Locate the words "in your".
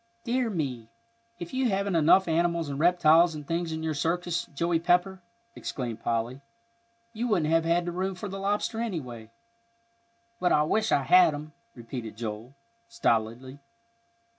3.71-3.93